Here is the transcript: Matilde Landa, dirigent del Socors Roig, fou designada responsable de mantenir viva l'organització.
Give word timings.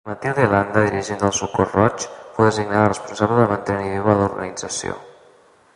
Matilde 0.09 0.45
Landa, 0.51 0.81
dirigent 0.85 1.19
del 1.23 1.33
Socors 1.39 1.75
Roig, 1.79 2.07
fou 2.37 2.47
designada 2.49 2.89
responsable 2.93 3.37
de 3.41 3.47
mantenir 3.53 3.95
viva 3.99 4.19
l'organització. 4.23 4.97